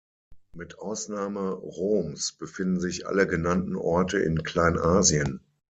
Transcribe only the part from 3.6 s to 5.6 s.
Orte in Kleinasien.